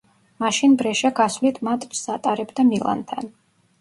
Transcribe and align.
მაშინ 0.43 0.73
ბრეშა 0.81 1.11
გასვლით 1.21 1.61
მატჩს 1.67 2.01
ატარებდა 2.17 2.67
მილანთან. 2.71 3.31